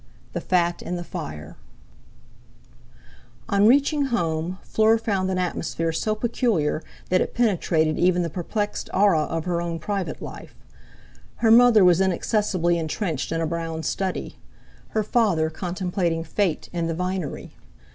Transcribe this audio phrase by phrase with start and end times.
[0.29, 1.57] IX.—THE FAT IN THE FIRE
[3.49, 8.89] On reaching home Fleur found an atmosphere so peculiar that it penetrated even the perplexed
[8.95, 10.55] aura of her own private life.
[11.35, 14.37] Her mother was inaccessibly entrenched in a brown study;
[14.87, 17.51] her father contemplating fate in the vinery.